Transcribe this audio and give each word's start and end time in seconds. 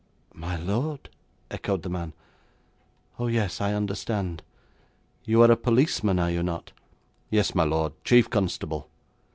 'My 0.33 0.55
lord?' 0.55 1.09
echoed 1.51 1.83
the 1.83 1.89
man. 1.89 2.13
'Oh, 3.19 3.27
yes, 3.27 3.61
I 3.61 3.75
understand. 3.75 4.41
You 5.25 5.43
are 5.43 5.51
a 5.51 5.55
policeman, 5.55 6.17
are 6.17 6.31
you 6.31 6.41
not?' 6.41 6.71
'Yes, 7.29 7.53
my 7.53 7.65
lord, 7.65 7.93
chief 8.03 8.27
constable.' 8.27 8.89